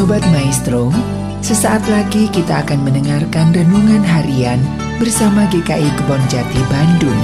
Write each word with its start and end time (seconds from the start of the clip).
Sobat 0.00 0.24
Maestro, 0.32 0.88
sesaat 1.44 1.84
lagi 1.92 2.32
kita 2.32 2.64
akan 2.64 2.88
mendengarkan 2.88 3.52
renungan 3.52 4.00
harian 4.00 4.56
bersama 4.96 5.44
GKI 5.52 5.92
Kebon 5.92 6.24
Jati 6.24 6.60
Bandung. 6.72 7.20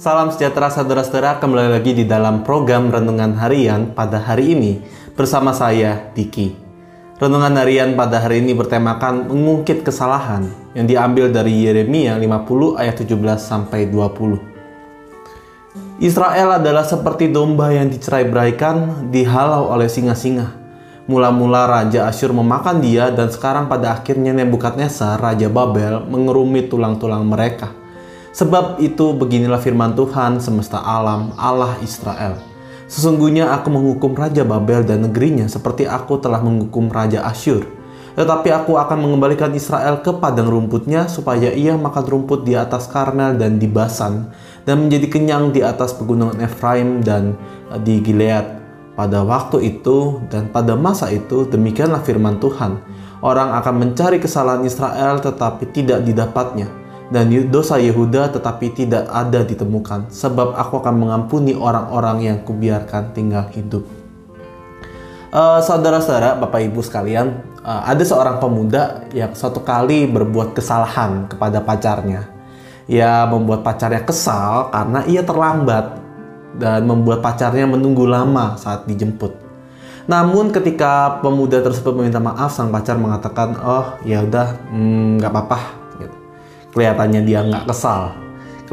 Salam 0.00 0.32
sejahtera 0.32 0.72
saudara-saudara, 0.72 1.36
kembali 1.36 1.68
lagi 1.76 1.92
di 1.92 2.08
dalam 2.08 2.48
program 2.48 2.88
Renungan 2.88 3.36
Harian 3.36 3.92
pada 3.92 4.24
hari 4.24 4.56
ini 4.56 4.80
bersama 5.12 5.52
saya, 5.52 6.08
Diki. 6.16 6.71
Renungan 7.22 7.54
Harian 7.54 7.94
pada 7.94 8.18
hari 8.18 8.42
ini 8.42 8.50
bertemakan 8.50 9.30
mengungkit 9.30 9.86
kesalahan 9.86 10.42
yang 10.74 10.90
diambil 10.90 11.30
dari 11.30 11.54
Yeremia 11.54 12.18
50 12.18 12.82
ayat 12.82 12.98
17 12.98 13.14
sampai 13.38 13.86
20. 13.86 16.02
Israel 16.02 16.58
adalah 16.58 16.82
seperti 16.82 17.30
domba 17.30 17.70
yang 17.70 17.94
dicerai-beraikan, 17.94 19.06
dihalau 19.14 19.70
oleh 19.70 19.86
singa-singa. 19.86 20.50
Mula-mula 21.06 21.70
Raja 21.70 22.10
Asyur 22.10 22.34
memakan 22.34 22.82
dia 22.82 23.14
dan 23.14 23.30
sekarang 23.30 23.70
pada 23.70 23.94
akhirnya 23.94 24.34
Nebukadnezar, 24.34 25.22
Raja 25.22 25.46
Babel, 25.46 26.02
mengerumit 26.02 26.74
tulang-tulang 26.74 27.22
mereka. 27.22 27.70
Sebab 28.34 28.82
itu 28.82 29.14
beginilah 29.14 29.62
firman 29.62 29.94
Tuhan 29.94 30.42
semesta 30.42 30.82
alam, 30.82 31.30
Allah 31.38 31.78
Israel. 31.86 32.51
Sesungguhnya 32.92 33.48
aku 33.56 33.72
menghukum 33.72 34.12
Raja 34.12 34.44
Babel 34.44 34.84
dan 34.84 35.08
negerinya 35.08 35.48
seperti 35.48 35.88
aku 35.88 36.20
telah 36.20 36.44
menghukum 36.44 36.92
Raja 36.92 37.24
Asyur. 37.24 37.64
Tetapi 38.12 38.52
aku 38.52 38.76
akan 38.76 39.08
mengembalikan 39.08 39.48
Israel 39.56 40.04
ke 40.04 40.12
padang 40.12 40.52
rumputnya 40.52 41.08
supaya 41.08 41.56
ia 41.56 41.72
makan 41.72 42.04
rumput 42.04 42.44
di 42.44 42.52
atas 42.52 42.92
Karmel 42.92 43.40
dan 43.40 43.56
di 43.56 43.64
Basan 43.64 44.28
dan 44.68 44.84
menjadi 44.84 45.08
kenyang 45.08 45.56
di 45.56 45.64
atas 45.64 45.96
pegunungan 45.96 46.36
Efraim 46.44 47.00
dan 47.00 47.32
di 47.80 48.04
Gilead. 48.04 48.60
Pada 48.92 49.24
waktu 49.24 49.72
itu 49.72 50.20
dan 50.28 50.52
pada 50.52 50.76
masa 50.76 51.08
itu 51.08 51.48
demikianlah 51.48 52.04
firman 52.04 52.36
Tuhan. 52.44 52.76
Orang 53.24 53.56
akan 53.56 53.88
mencari 53.88 54.20
kesalahan 54.20 54.68
Israel 54.68 55.16
tetapi 55.16 55.72
tidak 55.72 56.04
didapatnya 56.04 56.81
dan 57.12 57.28
dosa 57.52 57.76
Yehuda 57.76 58.32
tetapi 58.32 58.72
tidak 58.72 59.04
ada 59.12 59.44
ditemukan 59.44 60.08
sebab 60.08 60.56
aku 60.56 60.80
akan 60.80 60.96
mengampuni 60.96 61.52
orang-orang 61.52 62.24
yang 62.24 62.38
kubiarkan 62.40 63.12
tinggal 63.12 63.52
hidup. 63.52 63.84
Uh, 65.32 65.60
saudara-saudara, 65.64 66.36
Bapak 66.40 66.60
Ibu 66.60 66.80
sekalian, 66.84 67.40
uh, 67.64 67.84
ada 67.84 68.04
seorang 68.04 68.40
pemuda 68.40 69.04
yang 69.12 69.32
suatu 69.32 69.60
kali 69.64 70.08
berbuat 70.08 70.56
kesalahan 70.56 71.28
kepada 71.28 71.60
pacarnya. 71.60 72.28
Ia 72.88 73.28
membuat 73.28 73.64
pacarnya 73.64 74.04
kesal 74.04 74.72
karena 74.72 75.04
ia 75.08 75.24
terlambat 75.24 76.00
dan 76.60 76.84
membuat 76.84 77.24
pacarnya 77.24 77.64
menunggu 77.64 78.04
lama 78.04 78.60
saat 78.60 78.84
dijemput. 78.84 79.32
Namun 80.04 80.52
ketika 80.52 81.22
pemuda 81.24 81.64
tersebut 81.64 81.96
meminta 81.96 82.20
maaf, 82.20 82.52
sang 82.52 82.68
pacar 82.68 83.00
mengatakan, 83.00 83.56
"Oh, 83.56 83.96
ya 84.04 84.20
udah, 84.20 84.60
hmm, 84.68 85.22
nggak 85.22 85.30
mm, 85.30 85.36
apa-apa, 85.38 85.81
kelihatannya 86.72 87.20
dia 87.22 87.44
nggak 87.44 87.68
kesal. 87.68 88.16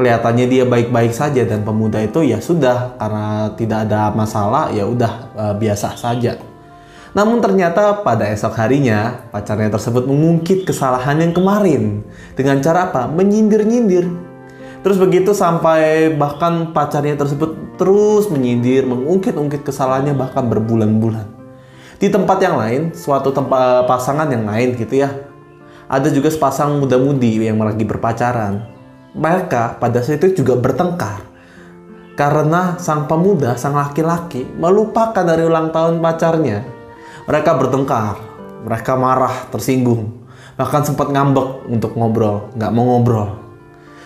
Kelihatannya 0.00 0.48
dia 0.48 0.64
baik-baik 0.64 1.12
saja 1.12 1.44
dan 1.44 1.60
pemuda 1.60 2.00
itu 2.00 2.24
ya 2.24 2.40
sudah 2.40 2.96
karena 2.96 3.52
tidak 3.60 3.84
ada 3.84 4.08
masalah 4.16 4.72
ya 4.72 4.88
udah 4.88 5.12
e, 5.36 5.44
biasa 5.60 5.92
saja. 5.92 6.40
Namun 7.12 7.44
ternyata 7.44 8.00
pada 8.00 8.24
esok 8.32 8.56
harinya 8.56 9.28
pacarnya 9.28 9.68
tersebut 9.68 10.08
mengungkit 10.08 10.64
kesalahan 10.64 11.20
yang 11.20 11.36
kemarin. 11.36 12.00
Dengan 12.32 12.64
cara 12.64 12.88
apa? 12.88 13.12
Menyindir-nyindir. 13.12 14.08
Terus 14.80 14.96
begitu 14.96 15.36
sampai 15.36 16.16
bahkan 16.16 16.72
pacarnya 16.72 17.20
tersebut 17.20 17.76
terus 17.76 18.32
menyindir 18.32 18.88
mengungkit-ungkit 18.88 19.68
kesalahannya 19.68 20.16
bahkan 20.16 20.48
berbulan-bulan. 20.48 21.28
Di 22.00 22.08
tempat 22.08 22.40
yang 22.40 22.56
lain 22.56 22.96
suatu 22.96 23.28
tempat 23.36 23.84
pasangan 23.84 24.32
yang 24.32 24.48
lain 24.48 24.72
gitu 24.80 25.04
ya 25.04 25.29
ada 25.90 26.06
juga 26.06 26.30
sepasang 26.30 26.78
muda-mudi 26.78 27.42
yang 27.42 27.58
lagi 27.58 27.82
berpacaran. 27.82 28.62
Mereka 29.10 29.82
pada 29.82 29.98
saat 29.98 30.22
itu 30.22 30.46
juga 30.46 30.54
bertengkar. 30.54 31.26
Karena 32.14 32.78
sang 32.78 33.10
pemuda, 33.10 33.58
sang 33.58 33.74
laki-laki 33.74 34.46
melupakan 34.54 35.26
dari 35.26 35.42
ulang 35.42 35.74
tahun 35.74 35.98
pacarnya. 35.98 36.62
Mereka 37.26 37.50
bertengkar, 37.58 38.22
mereka 38.62 38.94
marah, 38.94 39.50
tersinggung. 39.50 40.14
Bahkan 40.54 40.86
sempat 40.86 41.10
ngambek 41.10 41.66
untuk 41.66 41.98
ngobrol, 41.98 42.54
nggak 42.54 42.70
mau 42.70 42.86
ngobrol. 42.86 43.34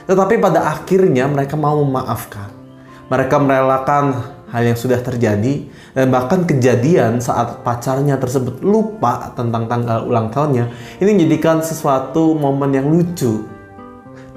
Tetapi 0.09 0.41
pada 0.41 0.73
akhirnya 0.73 1.29
mereka 1.29 1.61
mau 1.61 1.85
memaafkan. 1.85 2.49
Mereka 3.13 3.37
merelakan 3.37 4.34
hal 4.55 4.63
yang 4.63 4.79
sudah 4.79 5.03
terjadi 5.03 5.67
dan 5.99 6.15
bahkan 6.15 6.47
kejadian 6.47 7.19
saat 7.19 7.67
pacarnya 7.67 8.15
tersebut 8.23 8.63
lupa 8.63 9.35
tentang 9.35 9.67
tanggal 9.67 10.07
ulang 10.07 10.31
tahunnya 10.31 10.71
ini 11.03 11.11
menjadikan 11.19 11.59
sesuatu 11.59 12.39
momen 12.39 12.71
yang 12.71 12.87
lucu 12.87 13.43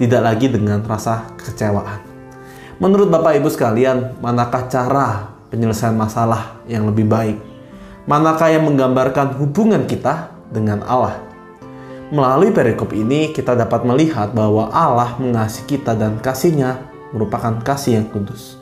tidak 0.01 0.25
lagi 0.25 0.49
dengan 0.49 0.81
rasa 0.81 1.29
kecewaan 1.37 2.01
menurut 2.81 3.13
Bapak 3.13 3.37
Ibu 3.37 3.49
sekalian 3.53 4.17
manakah 4.17 4.65
cara 4.65 5.37
penyelesaian 5.49 5.95
masalah 5.95 6.59
yang 6.67 6.87
lebih 6.87 7.07
baik? 7.07 7.37
Manakah 8.07 8.51
yang 8.51 8.63
menggambarkan 8.67 9.35
hubungan 9.39 9.83
kita 9.83 10.31
dengan 10.47 10.83
Allah? 10.87 11.19
Melalui 12.07 12.55
perikop 12.55 12.95
ini 12.95 13.35
kita 13.35 13.51
dapat 13.51 13.83
melihat 13.83 14.31
bahwa 14.31 14.71
Allah 14.71 15.19
mengasihi 15.19 15.75
kita 15.75 15.91
dan 15.91 16.23
kasihnya 16.23 16.79
merupakan 17.11 17.59
kasih 17.59 17.99
yang 17.99 18.07
kudus 18.07 18.55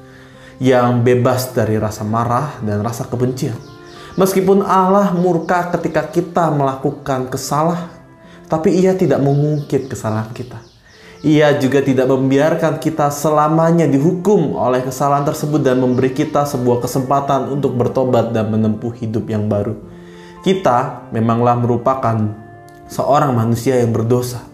yang 0.59 1.03
bebas 1.03 1.51
dari 1.51 1.75
rasa 1.75 2.07
marah 2.07 2.59
dan 2.63 2.79
rasa 2.79 3.07
kebencian. 3.07 3.57
Meskipun 4.16 4.63
Allah 4.63 5.11
murka 5.11 5.75
ketika 5.75 6.07
kita 6.07 6.47
melakukan 6.47 7.27
kesalahan, 7.27 7.91
tapi 8.47 8.71
Ia 8.71 8.95
tidak 8.95 9.19
mengungkit 9.19 9.91
kesalahan 9.91 10.31
kita. 10.31 10.63
Ia 11.25 11.57
juga 11.59 11.81
tidak 11.81 12.07
membiarkan 12.07 12.79
kita 12.79 13.09
selamanya 13.11 13.89
dihukum 13.89 14.55
oleh 14.55 14.85
kesalahan 14.85 15.25
tersebut 15.25 15.59
dan 15.59 15.81
memberi 15.81 16.13
kita 16.13 16.45
sebuah 16.47 16.85
kesempatan 16.85 17.49
untuk 17.49 17.75
bertobat 17.75 18.31
dan 18.31 18.53
menempuh 18.53 18.94
hidup 18.95 19.27
yang 19.27 19.49
baru. 19.49 19.75
Kita 20.45 21.09
memanglah 21.09 21.57
merupakan 21.57 22.15
seorang 22.85 23.33
manusia 23.33 23.81
yang 23.81 23.89
berdosa, 23.89 24.45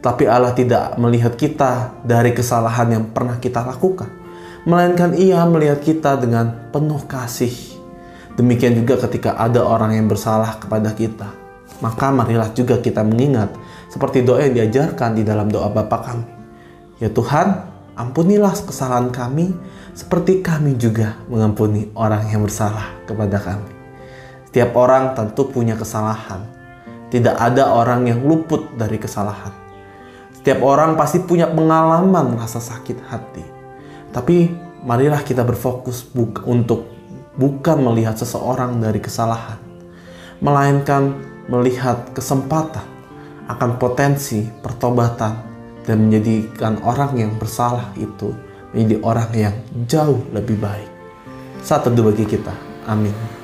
tapi 0.00 0.24
Allah 0.24 0.56
tidak 0.56 0.96
melihat 0.96 1.36
kita 1.36 2.00
dari 2.02 2.32
kesalahan 2.32 2.88
yang 2.88 3.04
pernah 3.12 3.36
kita 3.36 3.60
lakukan 3.60 4.23
melainkan 4.64 5.12
ia 5.12 5.44
melihat 5.44 5.80
kita 5.84 6.16
dengan 6.16 6.72
penuh 6.72 7.04
kasih. 7.04 7.52
Demikian 8.34 8.74
juga 8.74 8.98
ketika 9.06 9.38
ada 9.38 9.62
orang 9.62 9.94
yang 9.94 10.10
bersalah 10.10 10.58
kepada 10.58 10.90
kita. 10.96 11.30
Maka 11.78 12.10
marilah 12.10 12.50
juga 12.56 12.80
kita 12.80 13.04
mengingat 13.04 13.54
seperti 13.92 14.24
doa 14.24 14.42
yang 14.42 14.56
diajarkan 14.56 15.14
di 15.14 15.22
dalam 15.22 15.52
doa 15.52 15.70
Bapa 15.70 16.02
kami. 16.02 16.26
Ya 16.98 17.12
Tuhan, 17.12 17.62
ampunilah 17.94 18.56
kesalahan 18.64 19.12
kami 19.14 19.54
seperti 19.94 20.42
kami 20.42 20.74
juga 20.74 21.14
mengampuni 21.30 21.94
orang 21.94 22.26
yang 22.26 22.42
bersalah 22.42 22.90
kepada 23.06 23.38
kami. 23.38 23.70
Setiap 24.50 24.74
orang 24.74 25.14
tentu 25.14 25.46
punya 25.46 25.78
kesalahan. 25.78 26.42
Tidak 27.14 27.38
ada 27.38 27.70
orang 27.70 28.10
yang 28.10 28.26
luput 28.26 28.74
dari 28.74 28.98
kesalahan. 28.98 29.54
Setiap 30.34 30.58
orang 30.66 30.98
pasti 30.98 31.22
punya 31.22 31.46
pengalaman 31.46 32.34
rasa 32.34 32.58
sakit 32.58 32.98
hati. 33.06 33.53
Tapi 34.14 34.46
marilah 34.86 35.26
kita 35.26 35.42
berfokus 35.42 36.06
buk 36.06 36.46
untuk 36.46 36.86
bukan 37.34 37.82
melihat 37.82 38.14
seseorang 38.14 38.78
dari 38.78 39.02
kesalahan, 39.02 39.58
melainkan 40.38 41.18
melihat 41.50 42.14
kesempatan 42.14 42.86
akan 43.50 43.76
potensi 43.76 44.46
pertobatan 44.62 45.34
dan 45.84 46.08
menjadikan 46.08 46.80
orang 46.86 47.12
yang 47.18 47.32
bersalah 47.36 47.92
itu 47.98 48.32
menjadi 48.72 48.96
orang 49.04 49.30
yang 49.34 49.54
jauh 49.84 50.22
lebih 50.32 50.56
baik. 50.56 50.88
Satu 51.60 51.92
dua 51.92 52.14
bagi 52.14 52.24
kita. 52.24 52.54
Amin. 52.88 53.43